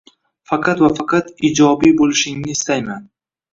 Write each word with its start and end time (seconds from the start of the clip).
Faqat 0.51 0.81
va 0.85 0.89
faqat 1.01 1.29
iyjobiy 1.51 1.95
boʻlishingni 2.01 2.59
istayman. 2.59 3.09